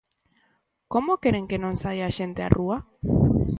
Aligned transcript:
¿Como 0.93 1.11
queren 1.23 1.45
que 1.49 1.61
non 1.63 1.73
saia 1.83 2.05
a 2.09 2.15
xente 2.17 2.39
á 2.47 2.49
rúa? 2.57 2.77